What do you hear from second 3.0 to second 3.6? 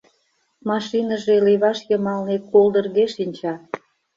шинча.